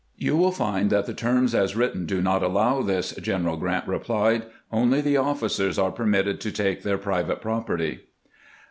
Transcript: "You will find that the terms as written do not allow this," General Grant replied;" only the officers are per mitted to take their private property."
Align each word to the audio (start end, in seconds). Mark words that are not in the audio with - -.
"You 0.27 0.35
will 0.35 0.51
find 0.51 0.89
that 0.89 1.05
the 1.05 1.13
terms 1.13 1.53
as 1.53 1.75
written 1.75 2.07
do 2.07 2.23
not 2.23 2.41
allow 2.41 2.81
this," 2.81 3.11
General 3.11 3.55
Grant 3.55 3.87
replied;" 3.87 4.45
only 4.71 4.99
the 4.99 5.17
officers 5.17 5.77
are 5.77 5.91
per 5.91 6.07
mitted 6.07 6.41
to 6.41 6.51
take 6.51 6.81
their 6.81 6.97
private 6.97 7.39
property." 7.39 7.99